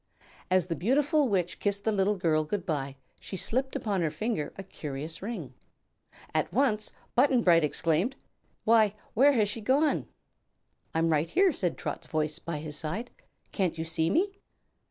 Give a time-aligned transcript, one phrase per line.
[0.49, 4.51] As the beautiful Witch kissed the little girl good bye she slipped upon her finger
[4.57, 5.53] a curious ring.
[6.33, 8.15] At once Button Bright exclaimed:
[8.63, 10.07] "Why, where has she gone?"
[10.95, 13.11] "I'm right here," said Trot's voice by his side.
[13.51, 14.39] "Can't you see me?"